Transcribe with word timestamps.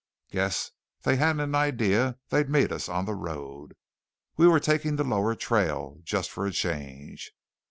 Guess 0.31 0.71
they 1.03 1.17
hadn't 1.17 1.41
an 1.41 1.53
idea 1.53 2.17
they'd 2.29 2.49
meet 2.49 2.71
us 2.71 2.89
on 2.89 3.05
the 3.05 3.13
road. 3.13 3.75
We 4.35 4.47
were 4.47 4.59
taking 4.59 4.95
the 4.95 5.03
lower 5.03 5.35
trail 5.35 5.99
just 6.03 6.31
for 6.31 6.47
a 6.47 6.51
change. 6.51 7.33